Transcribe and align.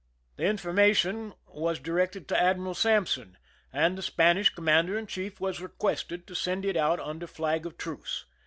The 0.37 0.45
information 0.45 1.35
was 1.47 1.77
directed 1.77 2.27
to 2.29 2.41
Admiral 2.41 2.73
Sampson, 2.73 3.37
and 3.71 3.95
the 3.95 4.01
Spanish 4.01 4.49
commander 4.49 4.97
in 4.97 5.05
chief 5.05 5.39
was 5.39 5.61
requested 5.61 6.25
to 6.25 6.33
send 6.33 6.65
it 6.65 6.75
out 6.75 6.99
under 6.99 7.27
flag 7.27 7.67
of 7.67 7.77
truce. 7.77 8.25